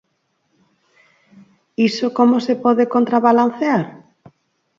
[1.87, 3.81] Iso como se pode contrabalancear?